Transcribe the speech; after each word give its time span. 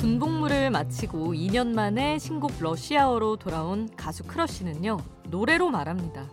군복무를 0.00 0.70
마치고 0.70 1.34
2년 1.34 1.74
만에 1.74 2.18
신곡 2.18 2.52
러시아어로 2.58 3.36
돌아온 3.36 3.86
가수 3.96 4.24
크러쉬는요, 4.24 4.96
노래로 5.28 5.68
말합니다. 5.68 6.26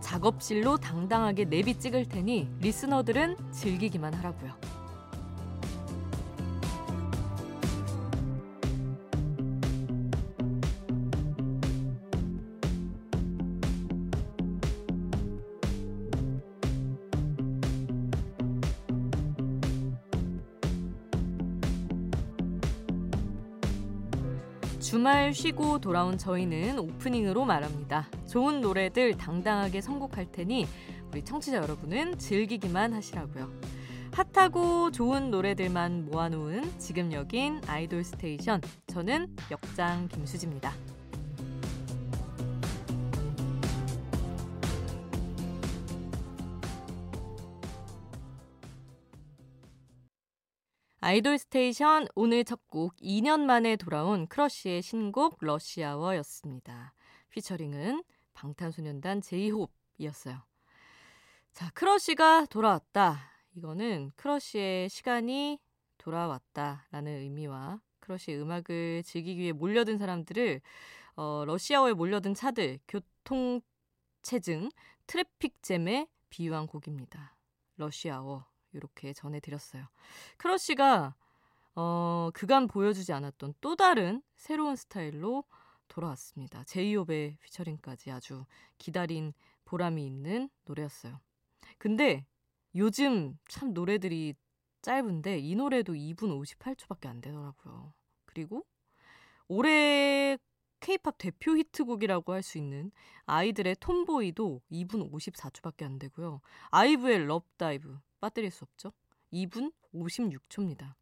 작업실로 0.00 0.78
당당하게 0.78 1.44
내비 1.44 1.78
찍을 1.78 2.08
테니 2.08 2.48
리스너들은 2.58 3.36
즐기기만 3.52 4.14
하라고요. 4.14 4.63
주말 24.84 25.32
쉬고 25.32 25.80
돌아온 25.80 26.18
저희는 26.18 26.78
오프닝으로 26.78 27.46
말합니다. 27.46 28.06
좋은 28.28 28.60
노래들 28.60 29.16
당당하게 29.16 29.80
선곡할 29.80 30.30
테니 30.30 30.66
우리 31.10 31.24
청취자 31.24 31.56
여러분은 31.56 32.18
즐기기만 32.18 32.92
하시라고요. 32.92 33.50
핫하고 34.12 34.90
좋은 34.90 35.30
노래들만 35.30 36.04
모아놓은 36.04 36.78
지금 36.78 37.14
여긴 37.14 37.62
아이돌 37.66 38.04
스테이션. 38.04 38.60
저는 38.86 39.34
역장 39.50 40.06
김수지입니다. 40.08 40.74
아이돌 51.04 51.36
스테이션 51.36 52.06
오늘 52.14 52.44
첫 52.44 52.60
곡 52.70 52.96
2년 52.96 53.40
만에 53.40 53.76
돌아온 53.76 54.26
크러쉬의 54.26 54.80
신곡 54.80 55.36
러시아워였습니다. 55.38 56.94
피처링은 57.28 58.02
방탄소년단 58.32 59.20
제이홉이었어요. 59.20 60.42
자, 61.52 61.70
크러쉬가 61.74 62.46
돌아왔다. 62.46 63.20
이거는 63.54 64.12
크러쉬의 64.16 64.88
시간이 64.88 65.58
돌아왔다라는 65.98 67.12
의미와 67.18 67.82
크러쉬의 68.00 68.40
음악을 68.40 69.02
즐기기 69.04 69.42
위해 69.42 69.52
몰려든 69.52 69.98
사람들을 69.98 70.62
어, 71.16 71.44
러시아워에 71.46 71.92
몰려든 71.92 72.32
차들, 72.32 72.78
교통체증, 72.88 74.70
traffic 75.06 75.70
jam에 75.70 76.06
비유한 76.30 76.66
곡입니다. 76.66 77.36
러시아워. 77.76 78.53
이렇게 78.74 79.12
전해드렸어요. 79.12 79.86
크러쉬가 80.36 81.14
어, 81.76 82.30
그간 82.34 82.68
보여주지 82.68 83.12
않았던 83.12 83.54
또 83.60 83.76
다른 83.76 84.22
새로운 84.36 84.76
스타일로 84.76 85.44
돌아왔습니다. 85.88 86.64
제이홉의 86.64 87.38
피처링까지 87.42 88.10
아주 88.10 88.44
기다린 88.78 89.32
보람이 89.64 90.04
있는 90.04 90.48
노래였어요. 90.64 91.20
근데 91.78 92.26
요즘 92.74 93.38
참 93.48 93.72
노래들이 93.72 94.34
짧은데 94.82 95.38
이 95.38 95.54
노래도 95.54 95.94
2분 95.94 96.42
58초밖에 96.42 97.06
안 97.06 97.20
되더라고요. 97.20 97.92
그리고 98.26 98.64
올해 99.48 100.38
케이팝 100.80 101.16
대표 101.18 101.56
히트곡이라고 101.56 102.32
할 102.32 102.42
수 102.42 102.58
있는 102.58 102.92
아이들의 103.26 103.76
TOMBOY도 103.80 104.60
2분 104.70 105.10
54초밖에 105.10 105.84
안 105.84 105.98
되고요. 105.98 106.40
아이브의 106.70 107.24
LOVE 107.26 107.62
DIVE 107.62 107.98
빠뜨릴 108.24 108.50
수 108.50 108.64
없죠. 108.64 108.92
2분 109.34 109.70
56초입니다. 109.94 110.94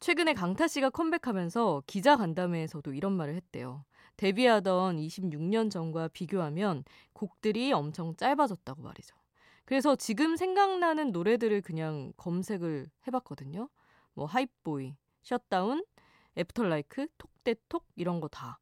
최근에 0.00 0.34
강타 0.34 0.68
씨가 0.68 0.90
컴백하면서 0.90 1.84
기자 1.86 2.16
간담회에서도 2.16 2.92
이런 2.92 3.12
말을 3.14 3.34
했대요. 3.36 3.84
데뷔하던 4.18 4.98
26년 4.98 5.70
전과 5.70 6.08
비교하면 6.08 6.84
곡들이 7.14 7.72
엄청 7.72 8.14
짧아졌다고 8.16 8.82
말이죠. 8.82 9.16
그래서 9.64 9.96
지금 9.96 10.36
생각나는 10.36 11.10
노래들을 11.10 11.62
그냥 11.62 12.12
검색을 12.18 12.90
해봤거든요. 13.06 13.70
뭐 14.12 14.26
Hype 14.26 14.61
Boy, 14.61 14.96
Shut 15.22 15.50
Down, 15.50 15.84
애프터라이크, 16.36 17.06
톡대톡 17.16 17.86
이런 17.96 18.20
거 18.20 18.28
다 18.28 18.60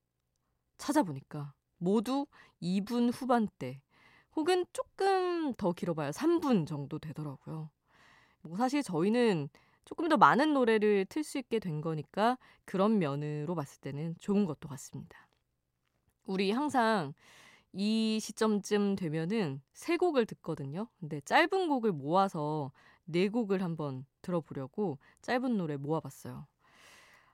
찾아보니까 0.79 1.55
모두 1.79 2.27
2분 2.63 3.11
후반대 3.13 3.81
혹은 4.35 4.65
조금 4.73 5.55
더 5.55 5.73
길어봐야 5.73 6.11
3분 6.11 6.67
정도 6.67 6.99
되더라고요. 6.99 7.71
뭐 8.43 8.57
사실 8.57 8.83
저희는 8.83 9.49
조금 9.85 10.09
더 10.09 10.17
많은 10.17 10.55
노래를 10.55 11.07
틀 11.07 11.25
수 11.25 11.39
있게 11.39 11.59
된 11.59 11.81
거니까 11.81 12.39
그런 12.65 12.99
면으로 12.99 13.55
봤을 13.55 13.81
때는 13.81 14.17
좋은 14.21 14.47
것도 14.47 14.69
같습니다. 14.69 15.29
우리 16.25 16.51
항상 16.53 17.15
이 17.73 18.19
시점쯤 18.21 18.97
되면은 18.97 19.61
세 19.73 19.97
곡을 19.97 20.27
듣거든요. 20.27 20.89
근데 21.01 21.21
짧은 21.23 21.69
곡을 21.69 21.93
모아서 21.93 22.71
네 23.05 23.29
곡을 23.29 23.63
한번 23.63 24.07
들어보려고 24.21 24.99
짧은 25.23 25.57
노래 25.57 25.77
모아봤어요. 25.77 26.47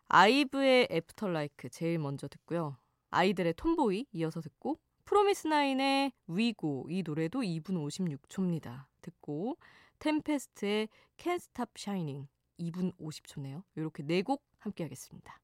아이브의 0.08 0.88
After 0.90 1.28
LIKE 1.28 1.68
제일 1.68 1.98
먼저 1.98 2.28
듣고요. 2.28 2.76
아이들의 3.10 3.54
TOMBOY 3.54 4.06
이어서 4.12 4.40
듣고 4.40 4.78
프로미스나인의 5.08 6.12
WE 6.26 6.56
GO 6.56 6.86
이 6.90 7.02
노래도 7.02 7.40
2분 7.40 7.82
56초입니다. 8.28 8.84
듣고 9.00 9.56
템페스트의 10.00 10.88
Can't 11.16 11.36
Stop 11.36 11.70
Shining 11.78 12.28
2분 12.60 12.94
50초네요. 12.98 13.62
이렇게 13.74 14.02
네 14.02 14.20
곡 14.20 14.44
함께 14.58 14.84
하겠습니다. 14.84 15.40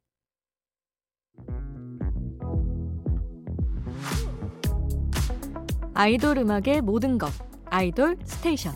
아이돌 5.95 6.39
음악의 6.39 6.83
모든 6.83 7.17
것 7.17 7.31
아이돌 7.67 8.19
스테이션 8.27 8.75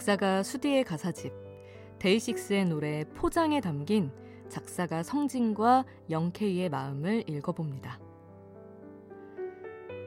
작사가 0.00 0.42
수디의 0.42 0.84
가사집 0.84 1.30
데이식스의 1.98 2.64
노래 2.64 3.04
포장에 3.12 3.60
담긴 3.60 4.10
작사가 4.48 5.02
성진과 5.02 5.84
영케이의 6.08 6.70
마음을 6.70 7.28
읽어봅니다. 7.28 8.00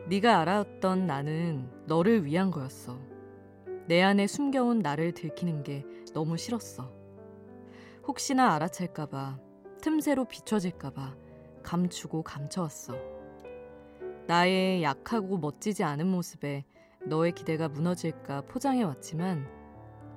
네가 0.08 0.40
알았던 0.40 1.06
나는 1.06 1.70
너를 1.86 2.26
위한 2.26 2.50
거였어. 2.50 2.98
내 3.86 4.02
안에 4.02 4.26
숨겨온 4.26 4.80
나를 4.80 5.12
들키는 5.12 5.62
게 5.62 5.86
너무 6.12 6.38
싫었어. 6.38 6.92
혹시나 8.08 8.56
알아챌까봐, 8.56 9.38
틈새로 9.80 10.26
비춰질까봐 10.26 11.16
감추고 11.62 12.24
감춰왔어. 12.24 12.96
나의 14.26 14.82
약하고 14.82 15.38
멋지지 15.38 15.84
않은 15.84 16.08
모습에 16.08 16.66
너의 17.06 17.34
기대가 17.34 17.68
무너질까 17.68 18.42
포장해왔지만 18.48 19.62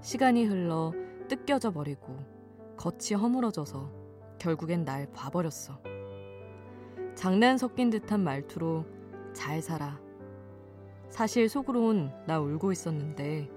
시간이 0.07 0.45
흘러 0.45 0.93
뜯겨져 1.27 1.73
버리고 1.73 2.17
겉이 2.77 3.21
허물어져서 3.21 3.91
결국엔 4.39 4.85
날 4.85 5.11
봐버렸어. 5.13 5.81
장난 7.17 7.59
섞인 7.59 7.91
듯한 7.91 8.23
말투로 8.23 8.87
잘 9.33 9.61
살아. 9.61 10.01
사실 11.09 11.49
속으론 11.49 12.13
나 12.25 12.39
울고 12.39 12.71
있었는데 12.71 13.51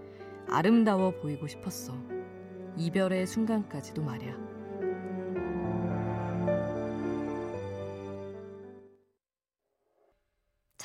아름다워 0.48 1.12
보이고 1.12 1.46
싶었어. 1.46 1.94
이별의 2.78 3.28
순간까지도 3.28 4.02
말야. 4.02 4.49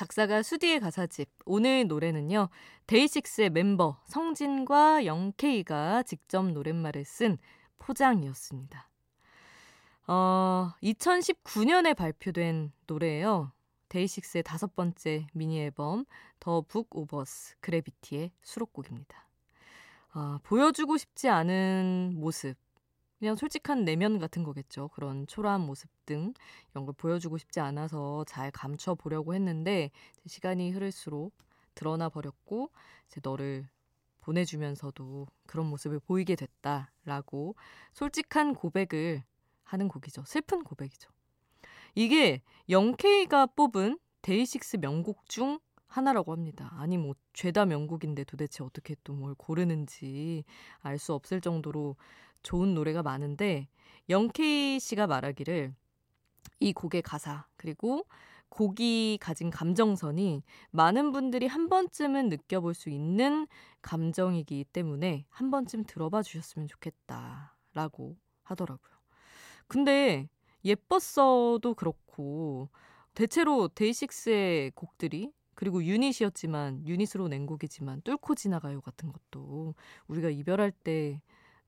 작사가 0.05 0.43
수디의 0.43 0.81
가사집. 0.81 1.27
오늘 1.45 1.87
노래는요. 1.87 2.49
데이식스의 2.85 3.49
멤버 3.49 3.99
성진과 4.05 5.05
영케이가 5.07 6.03
직접 6.03 6.45
노랫말을 6.47 7.03
쓴 7.05 7.39
포장이었습니다. 7.79 8.87
어, 10.05 10.73
2019년에 10.83 11.95
발표된 11.95 12.71
노래예요. 12.85 13.51
데이식스의 13.89 14.43
다섯 14.43 14.75
번째 14.75 15.25
미니 15.33 15.59
앨범 15.59 16.05
더 16.39 16.61
북 16.61 16.95
오버스 16.95 17.55
그래비티의 17.61 18.31
수록곡입니다. 18.43 19.27
어, 20.13 20.37
보여주고 20.43 20.97
싶지 20.97 21.29
않은 21.29 22.13
모습, 22.17 22.55
그냥 23.19 23.35
솔직한 23.35 23.85
내면 23.85 24.19
같은 24.19 24.43
거겠죠. 24.43 24.89
그런 24.89 25.25
초라한 25.27 25.61
모습 25.61 25.89
등 26.05 26.33
이런 26.71 26.85
걸 26.85 26.93
보여주고 26.97 27.37
싶지 27.37 27.59
않아서 27.59 28.23
잘 28.25 28.51
감춰 28.51 28.95
보려고 28.95 29.33
했는데 29.33 29.91
시간이 30.27 30.71
흐를수록 30.71 31.33
드러나 31.75 32.09
버렸고 32.09 32.71
이제 33.07 33.21
너를 33.23 33.67
보내주면서도 34.21 35.27
그런 35.45 35.67
모습을 35.67 35.99
보이게 35.99 36.35
됐다라고 36.35 37.55
솔직한 37.93 38.53
고백을 38.55 39.23
하는 39.63 39.87
곡이죠. 39.87 40.23
슬픈 40.25 40.63
고백이죠. 40.63 41.09
이게 41.95 42.41
영케이가 42.69 43.47
뽑은 43.47 43.99
데이식스 44.21 44.77
명곡 44.77 45.29
중 45.29 45.59
하나라고 45.87 46.31
합니다. 46.33 46.71
아니 46.77 46.97
뭐 46.97 47.15
죄다 47.33 47.65
명곡인데 47.65 48.23
도대체 48.25 48.63
어떻게 48.63 48.95
또 49.03 49.13
뭘 49.13 49.35
고르는지 49.35 50.43
알 50.81 50.97
수 50.97 51.13
없을 51.13 51.39
정도로 51.41 51.95
좋은 52.45 52.75
노래가 52.75 53.01
많은데 53.01 53.67
영케이 54.07 54.79
씨가 54.79 55.07
말하기를 55.07 55.73
이 56.59 56.73
곡의 56.73 57.01
가사 57.01 57.47
그리고 57.57 58.05
곡이 58.49 59.17
가진 59.19 59.49
감정선이 59.49 60.43
많은 60.69 61.11
분들이 61.11 61.47
한 61.47 61.67
번쯤은 61.67 62.29
느껴볼 62.29 62.75
수 62.75 62.89
있는 62.89 63.47
감정이기 63.81 64.65
때문에 64.71 65.25
한 65.29 65.49
번쯤 65.49 65.85
들어봐 65.85 66.21
주셨으면 66.21 66.67
좋겠다라고 66.67 68.15
하더라고요. 68.43 68.93
근데 69.67 70.29
예뻤어도 70.63 71.73
그렇고 71.73 72.69
대체로 73.15 73.67
데이식스의 73.69 74.71
곡들이 74.75 75.33
그리고 75.55 75.83
유닛이었지만 75.83 76.85
유닛으로 76.85 77.27
낸 77.27 77.47
곡이지만 77.47 78.01
뚫고 78.03 78.35
지나가요 78.35 78.81
같은 78.81 79.11
것도 79.11 79.73
우리가 80.07 80.29
이별할 80.29 80.71
때 80.71 81.21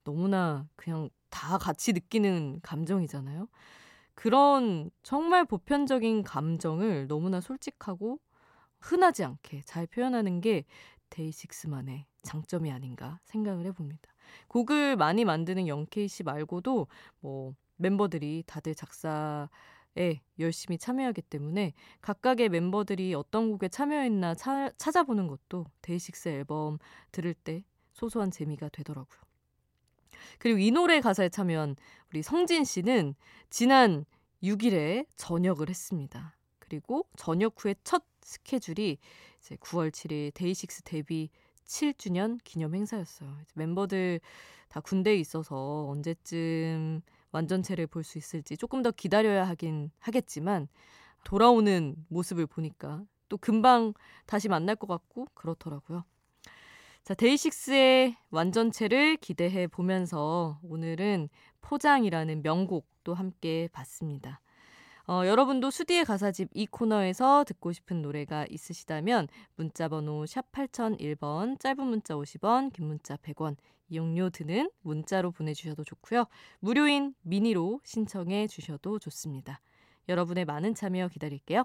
너무나 0.08 0.66
그냥 0.74 1.10
다 1.28 1.58
같이 1.58 1.92
느끼는 1.92 2.60
감정이잖아요. 2.62 3.46
그런 4.14 4.90
정말 5.02 5.44
보편적인 5.44 6.22
감정을 6.22 7.08
너무나 7.08 7.42
솔직하고 7.42 8.18
흔하지 8.80 9.24
않게 9.24 9.60
잘 9.66 9.86
표현하는 9.86 10.40
게 10.40 10.64
데이식스만의 11.10 12.06
장점이 12.22 12.72
아닌가 12.72 13.20
생각을 13.24 13.66
해봅니다. 13.66 14.10
곡을 14.48 14.96
많이 14.96 15.26
만드는 15.26 15.68
영케이 15.68 16.08
씨 16.08 16.22
말고도 16.22 16.86
뭐 17.20 17.54
멤버들이 17.76 18.44
다들 18.46 18.74
작사 18.74 19.50
에 19.96 20.22
열심히 20.38 20.78
참여하기 20.78 21.22
때문에 21.22 21.72
각각의 22.02 22.50
멤버들이 22.50 23.14
어떤 23.14 23.50
곡에 23.50 23.68
참여했나 23.68 24.36
차, 24.36 24.70
찾아보는 24.76 25.26
것도 25.26 25.66
데이식스 25.82 26.28
앨범 26.28 26.78
들을 27.10 27.34
때 27.34 27.64
소소한 27.94 28.30
재미가 28.30 28.68
되더라고요. 28.68 29.27
그리고 30.38 30.58
이 30.58 30.70
노래 30.70 31.00
가사에 31.00 31.28
참여한 31.28 31.76
우리 32.10 32.22
성진 32.22 32.64
씨는 32.64 33.14
지난 33.50 34.04
6일에 34.42 35.06
전역을 35.16 35.68
했습니다. 35.68 36.36
그리고 36.58 37.06
전역 37.16 37.54
후의 37.56 37.76
첫 37.84 38.04
스케줄이 38.22 38.98
이제 39.40 39.56
9월 39.56 39.90
7일 39.90 40.32
데이식스 40.34 40.82
데뷔 40.82 41.30
7주년 41.64 42.38
기념 42.44 42.74
행사였어요. 42.74 43.36
멤버들 43.54 44.20
다 44.68 44.80
군대에 44.80 45.16
있어서 45.16 45.86
언제쯤 45.88 47.00
완전체를 47.32 47.86
볼 47.86 48.04
수 48.04 48.18
있을지 48.18 48.56
조금 48.56 48.82
더 48.82 48.90
기다려야 48.90 49.46
하긴 49.48 49.90
하겠지만 49.98 50.68
돌아오는 51.24 51.94
모습을 52.08 52.46
보니까 52.46 53.02
또 53.28 53.36
금방 53.36 53.92
다시 54.26 54.48
만날 54.48 54.76
것 54.76 54.86
같고 54.86 55.26
그렇더라고요. 55.34 56.04
자, 57.08 57.14
데이식스의 57.14 58.16
완전체를 58.28 59.16
기대해 59.16 59.66
보면서 59.66 60.60
오늘은 60.62 61.30
포장이라는 61.62 62.42
명곡도 62.42 63.14
함께 63.14 63.70
봤습니다. 63.72 64.42
어, 65.08 65.22
여러분도 65.24 65.70
수디의 65.70 66.04
가사집 66.04 66.50
이 66.52 66.66
코너에서 66.66 67.44
듣고 67.44 67.72
싶은 67.72 68.02
노래가 68.02 68.44
있으시다면 68.50 69.28
문자번호 69.56 70.26
샵 70.26 70.52
8001번, 70.52 71.58
짧은 71.58 71.82
문자 71.82 72.14
50원, 72.14 72.74
긴 72.74 72.88
문자 72.88 73.16
100원, 73.16 73.56
이용료 73.88 74.28
드는 74.28 74.70
문자로 74.82 75.30
보내주셔도 75.30 75.84
좋고요. 75.84 76.26
무료인 76.60 77.14
미니로 77.22 77.80
신청해 77.84 78.48
주셔도 78.48 78.98
좋습니다. 78.98 79.62
여러분의 80.10 80.44
많은 80.44 80.74
참여 80.74 81.08
기다릴게요. 81.08 81.64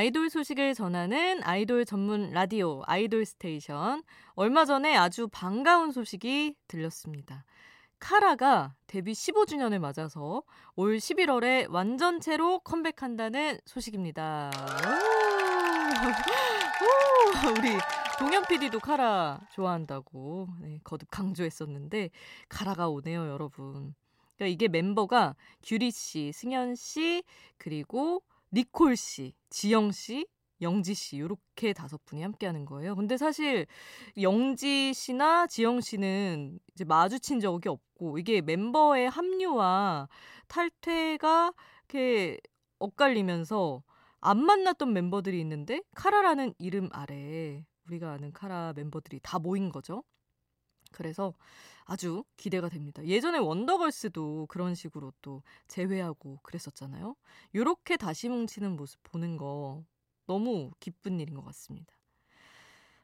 아이돌 0.00 0.30
소식을 0.30 0.72
전하는 0.72 1.42
아이돌 1.44 1.84
전문 1.84 2.30
라디오 2.30 2.82
아이돌 2.86 3.26
스테이션. 3.26 4.02
얼마 4.32 4.64
전에 4.64 4.96
아주 4.96 5.28
반가운 5.28 5.92
소식이 5.92 6.54
들렸습니다. 6.68 7.44
카라가 7.98 8.74
데뷔 8.86 9.12
15주년을 9.12 9.78
맞아서 9.78 10.42
올 10.74 10.96
11월에 10.96 11.70
완전체로 11.70 12.60
컴백한다는 12.60 13.58
소식입니다. 13.66 14.50
오! 14.86 14.88
오! 16.86 17.58
우리 17.58 17.76
동현 18.18 18.46
PD도 18.46 18.80
카라 18.80 19.38
좋아한다고 19.52 20.48
네, 20.62 20.80
거듭 20.82 21.10
강조했었는데 21.10 22.08
카라가 22.48 22.88
오네요, 22.88 23.28
여러분. 23.28 23.94
그러니까 24.36 24.46
이게 24.46 24.66
멤버가 24.68 25.36
규리 25.62 25.90
씨, 25.90 26.32
승현 26.32 26.74
씨, 26.74 27.22
그리고 27.58 28.22
니콜 28.52 28.96
씨, 28.96 29.34
지영 29.50 29.92
씨, 29.92 30.26
영지 30.60 30.94
씨 30.94 31.16
이렇게 31.16 31.72
다섯 31.72 32.04
분이 32.04 32.22
함께하는 32.22 32.64
거예요. 32.64 32.94
근데 32.94 33.16
사실 33.16 33.66
영지 34.20 34.92
씨나 34.92 35.46
지영 35.46 35.80
씨는 35.80 36.58
이제 36.74 36.84
마주친 36.84 37.40
적이 37.40 37.70
없고 37.70 38.18
이게 38.18 38.40
멤버의 38.40 39.08
합류와 39.08 40.08
탈퇴가 40.48 41.52
이렇게 41.88 42.38
엇갈리면서 42.78 43.82
안 44.20 44.44
만났던 44.44 44.92
멤버들이 44.92 45.40
있는데 45.40 45.82
카라라는 45.94 46.54
이름 46.58 46.88
아래 46.92 47.64
우리가 47.86 48.12
아는 48.12 48.32
카라 48.32 48.72
멤버들이 48.76 49.20
다 49.22 49.38
모인 49.38 49.70
거죠. 49.70 50.04
그래서 50.92 51.34
아주 51.84 52.24
기대가 52.36 52.68
됩니다. 52.68 53.04
예전에 53.04 53.38
원더걸스도 53.38 54.46
그런 54.48 54.74
식으로 54.74 55.12
또 55.22 55.42
재회하고 55.66 56.38
그랬었잖아요. 56.42 57.16
요렇게 57.54 57.96
다시 57.96 58.28
뭉치는 58.28 58.76
모습 58.76 59.02
보는 59.02 59.36
거 59.36 59.84
너무 60.26 60.70
기쁜 60.78 61.18
일인 61.18 61.34
것 61.34 61.44
같습니다. 61.46 61.94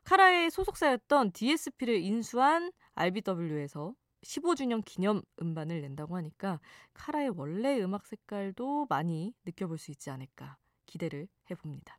카라의 0.04 0.50
소속사였던 0.50 1.32
DSP를 1.32 1.96
인수한 1.96 2.70
RBW에서 2.94 3.94
15주년 4.22 4.84
기념 4.84 5.22
음반을 5.42 5.80
낸다고 5.80 6.16
하니까 6.16 6.60
카라의 6.94 7.30
원래 7.30 7.80
음악 7.80 8.06
색깔도 8.06 8.86
많이 8.88 9.34
느껴볼 9.44 9.78
수 9.78 9.90
있지 9.90 10.10
않을까 10.10 10.58
기대를 10.86 11.28
해봅니다. 11.50 11.98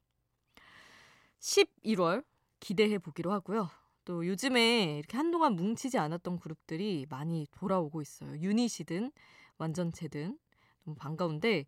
11월 1.39 2.24
기대해 2.60 2.98
보기로 2.98 3.32
하고요. 3.32 3.70
또 4.08 4.26
요즘에 4.26 5.00
이렇게 5.00 5.18
한동안 5.18 5.58
뭉치지 5.58 5.98
않았던 5.98 6.40
그룹들이 6.40 7.06
많이 7.10 7.46
돌아오고 7.52 8.02
있어요. 8.02 8.38
유닛이든 8.38 9.12
완전체든 9.58 10.40
너무 10.86 10.96
반가운데 10.96 11.66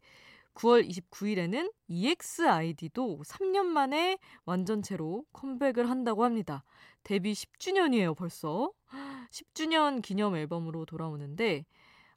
9월 0.54 0.88
29일에는 0.88 1.70
EXID도 1.90 3.24
3년 3.26 3.66
만에 3.66 4.20
완전체로 4.46 5.26
컴백을 5.34 5.90
한다고 5.90 6.24
합니다. 6.24 6.64
데뷔 7.04 7.34
10주년이에요, 7.34 8.16
벌써. 8.16 8.72
10주년 9.32 10.02
기념 10.02 10.38
앨범으로 10.38 10.86
돌아오는데 10.86 11.66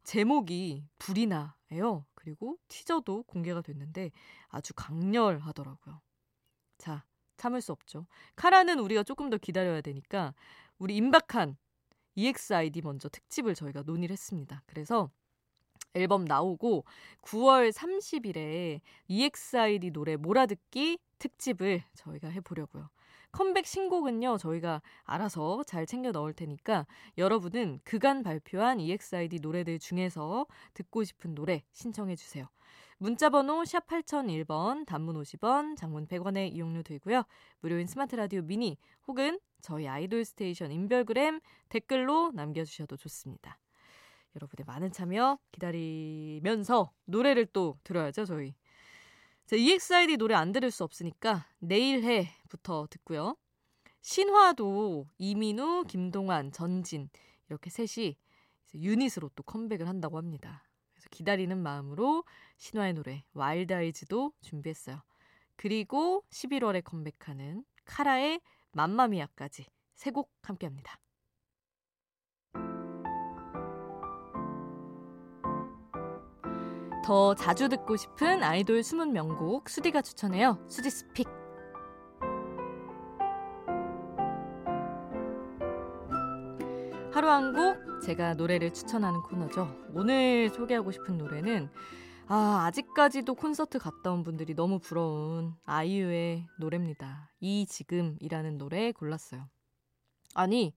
제목이 0.05 0.85
불이 0.99 1.27
나예요. 1.27 2.07
그리고 2.15 2.59
티저도 2.69 3.25
공개가 3.25 3.61
됐는데 3.61 4.13
아주 4.51 4.73
강렬하더라고요. 4.75 6.01
자, 6.79 7.05
참을 7.43 7.61
수 7.61 7.73
없죠. 7.73 8.07
카라는 8.37 8.79
우리가 8.79 9.03
조금 9.03 9.29
더 9.29 9.37
기다려야 9.37 9.81
되니까 9.81 10.33
우리 10.79 10.97
임박한 10.97 11.57
EXID 12.15 12.83
먼저 12.83 13.09
특집을 13.09 13.57
저희가 13.57 13.83
논의를 13.83 14.13
했습니다. 14.13 14.63
그래서 14.67 15.11
앨범 15.95 16.25
나오고 16.25 16.85
9월 17.23 17.73
30일에 17.73 18.81
EXID 19.09 19.91
노래 19.91 20.15
몰아듣기 20.15 20.99
특집을 21.19 21.83
저희가 21.95 22.29
해보려고요. 22.29 22.89
컴백 23.33 23.67
신곡은요, 23.67 24.39
저희가 24.39 24.81
알아서 25.03 25.65
잘 25.65 25.87
챙겨 25.87 26.13
넣을 26.13 26.35
테니까 26.35 26.87
여러분은 27.19 27.81
그간 27.83 28.23
발표한 28.23 28.79
EXID 28.79 29.41
노래들 29.41 29.81
중에서 29.81 30.47
듣고 30.75 31.03
싶은 31.03 31.35
노래 31.35 31.65
신청해 31.73 32.15
주세요. 32.15 32.47
문자번호 33.03 33.65
샵 33.65 33.85
8001번, 33.89 34.87
단문 34.87 35.21
50원, 35.21 35.77
장문 35.77 36.07
100원의 36.07 36.53
이용료 36.55 36.85
들고요. 36.85 37.25
무료인 37.59 37.89
스마트 37.89 38.15
라디오 38.15 38.43
미니 38.43 38.79
혹은 39.09 39.41
저희 39.61 39.89
아이돌 39.89 40.25
스테이션 40.25 40.71
인별그램 40.71 41.41
댓글로 41.69 42.31
남겨주셔도 42.33 42.97
좋습니다. 42.97 43.59
여러분의 44.37 44.65
많은 44.67 44.93
참여 44.93 45.37
기다리면서 45.51 46.93
노래를 47.07 47.47
또 47.47 47.77
들어야죠, 47.83 48.25
저희. 48.25 48.55
자, 49.47 49.57
EXID 49.57 50.17
노래 50.17 50.37
안 50.37 50.53
들을 50.53 50.71
수 50.71 50.85
없으니까 50.85 51.49
내일 51.59 52.05
해부터 52.05 52.87
듣고요. 52.89 53.37
신화도 54.03 55.09
이민우, 55.19 55.87
김동완, 55.89 56.53
전진 56.53 57.11
이렇게 57.49 57.69
셋이 57.69 58.17
유닛으로 58.73 59.29
또 59.35 59.43
컴백을 59.43 59.89
한다고 59.89 60.19
합니다. 60.19 60.63
기다리는 61.13 61.57
마음으로 61.57 62.25
신화의 62.57 62.95
노래 62.95 63.23
Wild 63.35 63.73
Eyes도 63.73 64.33
준비했어요. 64.41 65.01
그리고 65.57 66.25
11월에 66.31 66.83
컴백하는 66.83 67.65
카라의 67.85 68.41
Mamma 68.73 69.09
Mia까지 69.09 69.67
세 69.95 70.11
곡 70.11 70.33
함께합니다. 70.43 70.99
더 77.05 77.35
자주 77.35 77.69
듣고 77.69 77.97
싶은 77.97 78.43
아이돌 78.43 78.83
숨은 78.83 79.13
명곡 79.13 79.69
수디가 79.69 80.03
추천해요. 80.03 80.65
수디's 80.69 80.91
pick. 80.91 81.42
하루 87.23 87.31
한 87.31 87.53
곡 87.55 88.01
제가 88.03 88.35
노래를 88.35 88.73
추천하는 88.75 89.23
코너죠. 89.23 89.73
오늘 89.95 90.51
소개하고 90.51 90.91
싶은 90.91 91.19
노래는 91.19 91.71
아, 92.27 92.65
아직까지도 92.67 93.37
콘서트 93.37 93.79
갔다 93.79 94.11
온 94.11 94.25
분들이 94.25 94.57
너무 94.57 94.81
부러운 94.81 95.55
아이유의 95.65 96.49
노래입니다. 96.59 97.31
이 97.39 97.65
지금이라는 97.67 98.59
노래 98.59 98.91
골랐어요. 98.91 99.49
아니, 100.35 100.75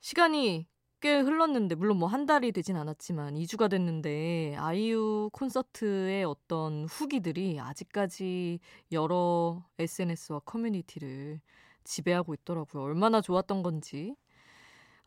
시간이 0.00 0.66
꽤 1.00 1.20
흘렀는데 1.20 1.76
물론 1.76 1.98
뭐 1.98 2.08
한 2.08 2.26
달이 2.26 2.50
되진 2.50 2.74
않았지만 2.76 3.34
2주가 3.36 3.70
됐는데 3.70 4.56
아이유 4.58 5.30
콘서트의 5.32 6.24
어떤 6.24 6.86
후기들이 6.86 7.60
아직까지 7.60 8.58
여러 8.90 9.62
SNS와 9.78 10.40
커뮤니티를 10.40 11.40
지배하고 11.84 12.34
있더라고요. 12.34 12.82
얼마나 12.82 13.20
좋았던 13.20 13.62
건지. 13.62 14.16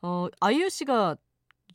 어, 0.02 0.28
아이유 0.40 0.70
씨가 0.70 1.18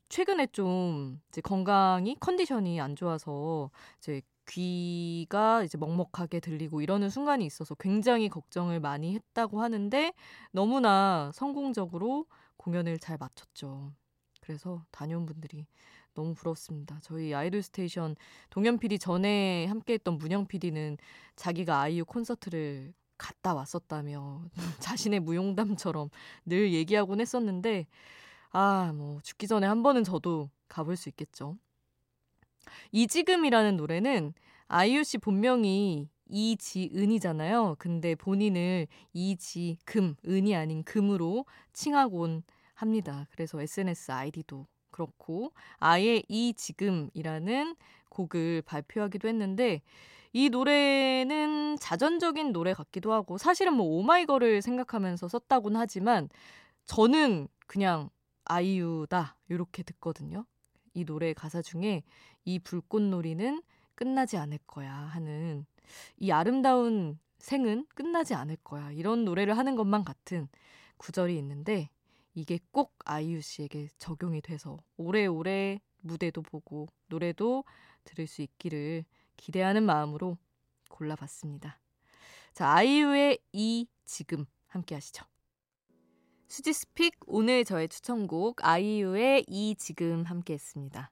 최근에 0.09 0.47
좀 0.49 1.21
이제 1.29 1.41
건강이 1.41 2.17
컨디션이 2.21 2.81
안 2.81 2.97
좋아서 2.97 3.71
이제 3.99 4.23
귀가 4.47 5.63
이제 5.63 5.79
먹먹하게 5.79 6.41
들리고 6.41 6.81
이러는 6.83 7.11
순간이 7.11 7.45
있어서 7.47 7.75
굉장히 7.75 8.29
걱정을 8.29 8.81
많이 8.81 9.15
했다고 9.15 9.61
하는데 9.61 10.13
너무나 10.53 11.31
성공적으로 11.35 12.27
공연을 12.57 12.99
잘 12.99 13.17
마쳤죠. 13.19 13.93
그래서 14.41 14.85
다녀온 14.91 15.27
분들이 15.27 15.67
너무 16.15 16.35
부럽습니다. 16.35 16.99
저희 17.03 17.35
아이돌 17.35 17.63
스테이션 17.63 18.17
동현 18.51 18.79
PD 18.79 18.99
전에 18.99 19.67
함께했던 19.67 20.19
문영 20.19 20.47
PD는 20.47 20.97
자기가 21.37 21.81
아이유 21.81 22.05
콘서트를 22.05 22.95
갔다 23.19 23.55
왔었다며 23.55 24.45
자신의 24.81 25.21
무용담처럼 25.21 26.11
늘 26.45 26.73
얘기하곤 26.73 27.21
했었는데 27.21 27.87
아, 28.51 28.93
뭐 28.95 29.21
죽기 29.23 29.47
전에 29.49 29.67
한 29.67 29.83
번은 29.83 30.05
저도 30.05 30.51
가볼 30.69 30.97
수 30.97 31.09
있겠죠. 31.09 31.57
이지금이라는 32.93 33.77
노래는 33.77 34.35
아이유 34.69 35.05
씨 35.05 35.19
본명이 35.19 36.09
이지은이잖아요. 36.29 37.77
근데 37.79 38.15
본인을 38.15 38.87
이지금, 39.13 40.17
은이 40.27 40.57
아닌 40.57 40.83
금으로 40.83 41.45
칭하곤 41.73 42.43
합니다. 42.75 43.27
그래서 43.31 43.61
SNS 43.61 44.11
아이디도 44.11 44.67
그렇고 44.91 45.53
아예 45.79 46.23
이 46.29 46.55
지금이라는 46.55 47.77
곡을 48.15 48.63
발표하기도 48.63 49.29
했는데 49.29 49.83
이 50.33 50.49
노래는 50.49 51.77
자전적인 51.79 52.53
노래 52.53 52.73
같기도 52.73 53.13
하고 53.13 53.39
사실은 53.39 53.75
뭐 53.75 53.87
오마이걸을 53.99 54.63
생각하면서 54.63 55.29
썼다곤 55.29 55.77
하지만 55.77 56.29
저는 56.87 57.49
그냥 57.67 58.11
아이유다 58.45 59.37
이렇게 59.49 59.83
듣거든요. 59.83 60.45
이 60.93 61.05
노래 61.05 61.33
가사 61.35 61.63
중에 61.63 62.03
이 62.45 62.59
불꽃놀이는 62.59 63.63
끝나지 63.95 64.37
않을 64.37 64.59
거야 64.67 64.93
하는 64.93 65.67
이 66.17 66.31
아름다운 66.31 67.19
생은 67.39 67.87
끝나지 67.95 68.35
않을 68.35 68.57
거야 68.65 68.91
이런 68.93 69.25
노래를 69.25 69.57
하는 69.57 69.77
것만 69.77 70.05
같은 70.05 70.49
구절이 70.97 71.37
있는데 71.39 71.91
이게 72.35 72.59
꼭 72.73 72.95
아이유 73.05 73.41
씨에게 73.41 73.89
적용이 73.99 74.41
돼서 74.41 74.79
오래오래 74.97 75.81
무대도 76.01 76.43
보고 76.43 76.89
노래도 77.09 77.65
들을 78.05 78.27
수 78.27 78.43
있기를 78.43 79.05
기대하는 79.37 79.83
마음으로 79.85 80.39
골라봤습니다. 80.89 81.79
자, 82.53 82.69
아이유의 82.71 83.39
이 83.53 83.87
지금 84.05 84.47
함께 84.69 84.95
하시죠. 84.95 85.25
수디's 86.47 86.73
pick 86.73 87.17
오늘 87.27 87.65
저의 87.65 87.89
추천곡 87.89 88.65
아이유의 88.65 89.47
이 89.49 89.75
지금 89.77 90.23
함께 90.25 90.55
했습니다. 90.55 91.11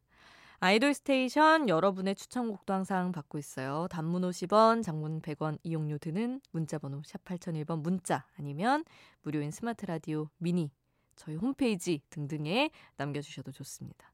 아이돌 0.61 0.95
스테이션 0.95 1.69
여러분의 1.69 2.15
추천곡도 2.15 2.73
항상 2.73 3.11
받고 3.11 3.37
있어요. 3.39 3.89
단문 3.91 4.23
50원, 4.23 4.85
장문 4.85 5.21
100원 5.21 5.59
이용료 5.65 5.99
드는 5.99 6.41
문자번호 6.53 7.03
샵 7.05 7.25
8001번 7.25 7.83
문자 7.83 8.25
아니면 8.39 8.85
무료인 9.23 9.51
스마트 9.51 9.87
라디오 9.87 10.29
미니 10.39 10.71
저희 11.17 11.35
홈페이지 11.35 12.01
등등에 12.11 12.71
남겨주셔도 12.97 13.51
좋습니다. 13.51 14.12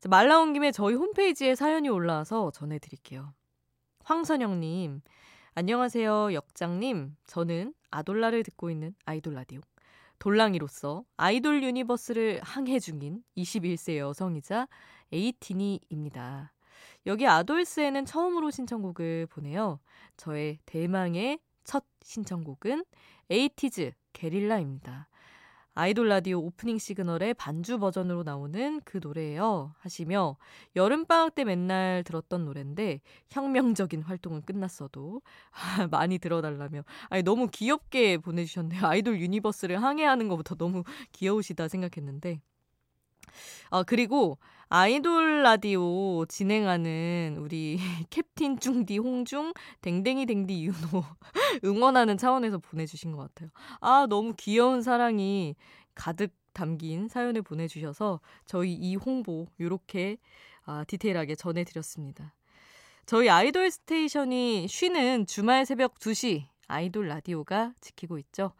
자, 0.00 0.08
말 0.08 0.28
나온 0.28 0.52
김에 0.52 0.70
저희 0.70 0.94
홈페이지에 0.94 1.56
사연이 1.56 1.88
올라와서 1.88 2.52
전해드릴게요. 2.52 3.34
황선영님, 4.04 5.00
안녕하세요, 5.54 6.34
역장님. 6.34 7.16
저는 7.26 7.74
아돌라를 7.90 8.44
듣고 8.44 8.70
있는 8.70 8.94
아이돌 9.06 9.34
라디오. 9.34 9.60
돌랑이로서 10.20 11.04
아이돌 11.16 11.64
universe를 11.64 12.40
항해 12.44 12.78
중인 12.78 13.24
21세 13.36 13.96
여성이자 13.98 14.68
에이티니입니다. 15.12 16.52
여기 17.06 17.26
아돌스에는 17.26 18.04
처음으로 18.04 18.52
신청곡을 18.52 19.26
보내요. 19.26 19.80
저의 20.16 20.60
대망의 20.64 21.40
첫 21.64 21.84
신청곡은 22.02 22.84
에이티즈 23.30 23.90
게릴라입니다. 24.12 25.07
아이돌 25.78 26.08
라디오 26.08 26.40
오프닝 26.40 26.78
시그널의 26.78 27.34
반주 27.34 27.78
버전으로 27.78 28.24
나오는 28.24 28.80
그 28.84 28.98
노래예요. 29.00 29.76
하시며 29.78 30.36
여름방학 30.74 31.36
때 31.36 31.44
맨날 31.44 32.02
들었던 32.02 32.46
노래인데 32.46 33.00
혁명적인 33.30 34.02
활동은 34.02 34.42
끝났어도 34.42 35.22
많이 35.92 36.18
들어달라며 36.18 36.82
아니 37.10 37.22
너무 37.22 37.46
귀엽게 37.46 38.18
보내주셨네요. 38.18 38.84
아이돌 38.84 39.20
universe를 39.20 39.80
항해하는 39.80 40.26
것부터 40.26 40.56
너무 40.56 40.82
귀여우시다 41.12 41.68
생각했는데 41.68 42.40
아 43.70 43.84
그리고 43.84 44.38
아이돌 44.70 45.42
라디오 45.42 46.26
진행하는 46.26 47.38
우리 47.40 47.78
캡틴 48.10 48.60
중디 48.60 48.98
홍중 48.98 49.54
댕댕이 49.80 50.26
댕디 50.26 50.66
윤호 50.66 51.04
응원하는 51.64 52.18
차원에서 52.18 52.58
보내주신 52.58 53.12
것 53.12 53.18
같아요. 53.18 53.48
아 53.80 54.06
너무 54.10 54.34
귀여운 54.36 54.82
사랑이 54.82 55.56
가득 55.94 56.34
담긴 56.52 57.08
사연을 57.08 57.40
보내주셔서 57.40 58.20
저희 58.44 58.74
이 58.74 58.96
홍보 58.96 59.46
이렇게 59.58 60.18
아, 60.64 60.84
디테일하게 60.86 61.34
전해드렸습니다. 61.34 62.34
저희 63.06 63.30
아이돌 63.30 63.70
스테이션이 63.70 64.68
쉬는 64.68 65.24
주말 65.24 65.64
새벽 65.64 65.94
2시 65.98 66.44
아이돌 66.66 67.08
라디오가 67.08 67.72
지키고 67.80 68.18
있죠. 68.18 68.52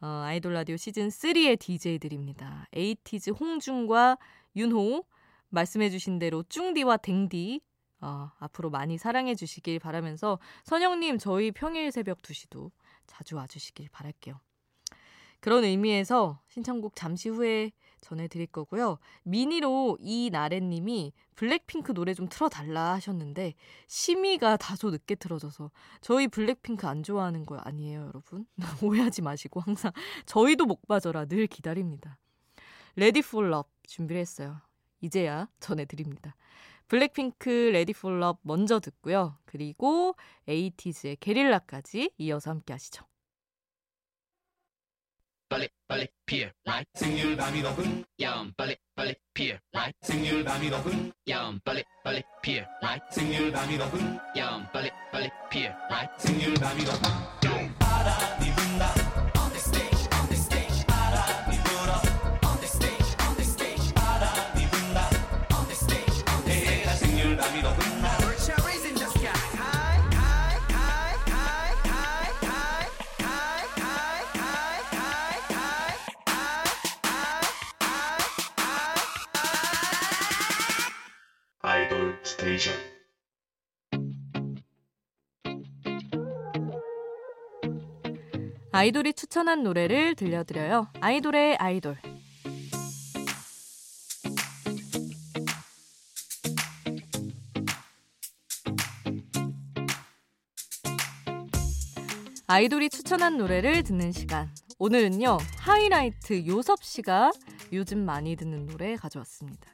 어, 0.00 0.06
아이돌 0.24 0.54
라디오 0.54 0.76
시즌 0.76 1.06
3의 1.06 1.60
DJ들입니다. 1.60 2.66
에이티즈 2.72 3.30
홍중과 3.30 4.18
윤호 4.56 5.04
말씀해주신 5.52 6.18
대로 6.18 6.42
쭝디와 6.44 6.98
댕디 6.98 7.60
어, 8.00 8.30
앞으로 8.38 8.70
많이 8.70 8.98
사랑해 8.98 9.34
주시길 9.34 9.78
바라면서 9.78 10.38
선영님 10.64 11.18
저희 11.18 11.52
평일 11.52 11.92
새벽 11.92 12.20
2시도 12.20 12.72
자주 13.06 13.36
와주시길 13.36 13.88
바랄게요. 13.90 14.40
그런 15.40 15.64
의미에서 15.64 16.40
신청곡 16.48 16.94
잠시 16.96 17.28
후에 17.28 17.72
전해드릴 18.00 18.48
거고요. 18.48 18.98
미니로 19.22 19.98
이나래님이 20.00 21.12
블랙핑크 21.36 21.94
노래 21.94 22.14
좀 22.14 22.28
틀어달라 22.28 22.92
하셨는데 22.94 23.54
심의가 23.86 24.56
다소 24.56 24.90
늦게 24.90 25.14
떨어져서 25.14 25.70
저희 26.00 26.28
블랙핑크 26.28 26.86
안 26.86 27.02
좋아하는 27.02 27.46
거 27.46 27.56
아니에요, 27.56 28.06
여러분? 28.06 28.46
오해하지 28.82 29.22
마시고 29.22 29.60
항상 29.60 29.92
저희도 30.26 30.66
목 30.66 30.86
빠져라 30.86 31.26
늘 31.26 31.46
기다립니다. 31.46 32.18
Ready 32.96 33.22
For 33.22 33.42
Love 33.42 33.68
준비를 33.84 34.20
했어요. 34.20 34.60
이제야 35.02 35.48
전해드립니다. 35.60 36.34
블랙핑크 36.88 37.48
레디 37.72 37.92
폴럽 37.92 38.38
먼저 38.42 38.80
듣고요. 38.80 39.38
그리고 39.44 40.14
에이티즈의 40.48 41.16
게릴라까지 41.16 42.12
이어서 42.18 42.50
함께 42.50 42.72
하시죠. 42.72 43.04
빨리 45.48 45.68
빨리 45.86 46.08
피어 46.24 46.48
라이 46.64 46.82
생률 46.94 47.36
밤이 47.36 47.60
높은 47.60 48.04
야음 48.22 48.54
빨리 48.56 48.74
빨리 48.94 49.14
피어 49.34 49.58
라이 49.72 49.92
생률 50.00 50.42
밤이 50.44 50.70
높은 50.70 51.12
야음 51.28 51.60
빨리 51.62 51.84
빨리 52.02 52.22
피어 52.40 52.64
라이 52.80 52.98
생률 53.10 53.52
밤이 53.52 53.76
높은 53.76 54.18
야음 54.34 54.66
빨리 54.72 54.90
빨리 55.12 55.28
피어 55.50 55.70
라이 55.90 56.06
생률 56.16 56.54
밤이 56.54 56.84
높은 56.84 57.78
바람이 57.78 58.46
분다 58.56 59.11
아이돌이 88.82 89.12
추천한 89.12 89.62
노래를 89.62 90.16
들려드려요. 90.16 90.88
아이돌의 91.00 91.54
아이돌. 91.58 91.96
아이돌이 102.48 102.90
추천한 102.90 103.38
노래를 103.38 103.84
듣는 103.84 104.10
시간. 104.10 104.52
오늘은요, 104.80 105.38
하이라이트 105.58 106.44
요섭 106.48 106.82
씨가 106.82 107.30
요즘 107.72 108.04
많이 108.04 108.34
듣는 108.34 108.66
노래 108.66 108.96
가져왔습니다. 108.96 109.70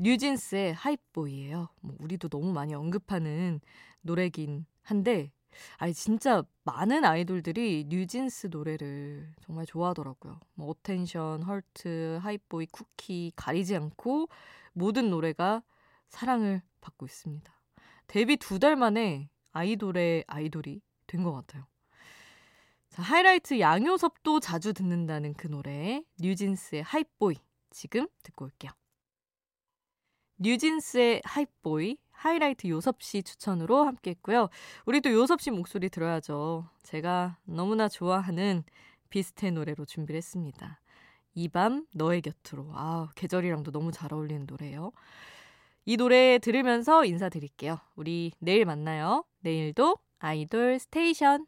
뉴진스의 0.00 0.74
하이보이예요. 0.74 1.68
뭐 1.80 1.94
우리도 2.00 2.28
너무 2.28 2.52
많이 2.52 2.74
언급하는 2.74 3.60
노래긴 4.00 4.66
한데 4.82 5.30
아니 5.78 5.92
진짜 5.94 6.42
많은 6.64 7.04
아이돌들이 7.04 7.86
NewJeans 7.88 8.48
노래를 8.50 9.32
정말 9.44 9.66
좋아하더라고요. 9.66 10.40
뭐 10.54 10.68
Attention, 10.70 11.42
Hurt, 11.42 12.18
Hype 12.22 12.44
Boy, 12.44 12.66
Cookie 12.66 13.32
가리지 13.36 13.76
않고 13.76 14.28
모든 14.72 15.10
노래가 15.10 15.62
사랑을 16.08 16.62
받고 16.80 17.06
있습니다. 17.06 17.52
데뷔 18.06 18.36
두 18.36 18.58
달 18.58 18.76
만에 18.76 19.28
아이돌의 19.52 20.24
아이돌이 20.26 20.80
된 21.06 21.22
것 21.24 21.32
같아요. 21.32 21.66
자, 22.90 23.02
하이라이트 23.02 23.58
양요섭도 23.60 24.40
자주 24.40 24.72
듣는다는 24.74 25.34
그 25.34 25.46
노래 25.48 26.02
NewJeans의 26.20 26.82
Hype 26.82 27.13
Boy 27.13 27.36
지금 27.70 28.06
듣고 28.22 28.44
올게요. 28.46 28.70
NewJeans의 30.38 31.22
Hype 31.24 31.60
Boy, 31.60 31.96
하이라이트 32.12 32.68
요섭 32.68 33.02
씨 33.02 33.22
추천으로 33.22 33.84
함께 33.84 34.10
했고요. 34.10 34.48
우리도 34.86 35.12
요섭 35.12 35.40
씨 35.40 35.50
목소리 35.50 35.88
들어야죠. 35.88 36.68
제가 36.82 37.38
너무나 37.44 37.88
좋아하는 37.88 38.64
비스트의 39.10 39.52
노래로 39.52 39.84
준비를 39.84 40.16
했습니다. 40.18 40.80
이 41.34 41.48
밤 41.48 41.86
너의 41.92 42.20
곁으로. 42.22 42.66
아, 42.74 43.08
계절이랑도 43.14 43.70
너무 43.72 43.90
잘 43.92 44.12
어울리는 44.12 44.46
노래예요. 44.46 44.92
이 45.84 45.96
노래 45.96 46.38
들으면서 46.38 47.04
인사드릴게요. 47.04 47.78
우리 47.96 48.32
내일 48.38 48.64
만나요. 48.64 49.24
내일도 49.40 49.96
아이돌 50.18 50.78
Station. 50.78 51.46